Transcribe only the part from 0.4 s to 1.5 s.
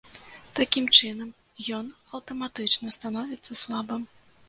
Такім чынам,